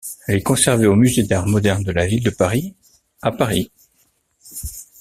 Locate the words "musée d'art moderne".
0.95-1.83